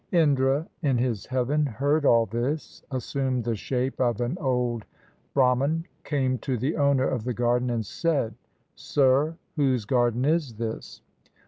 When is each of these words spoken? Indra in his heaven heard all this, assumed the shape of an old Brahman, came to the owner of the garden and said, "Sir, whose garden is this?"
Indra 0.11 0.67
in 0.81 0.97
his 0.97 1.27
heaven 1.27 1.63
heard 1.67 2.05
all 2.07 2.25
this, 2.25 2.81
assumed 2.89 3.43
the 3.43 3.55
shape 3.55 4.01
of 4.01 4.19
an 4.19 4.35
old 4.39 4.83
Brahman, 5.35 5.85
came 6.03 6.39
to 6.39 6.57
the 6.57 6.75
owner 6.75 7.07
of 7.07 7.23
the 7.23 7.35
garden 7.35 7.69
and 7.69 7.85
said, 7.85 8.33
"Sir, 8.73 9.35
whose 9.57 9.85
garden 9.85 10.25
is 10.25 10.55
this?" 10.55 11.03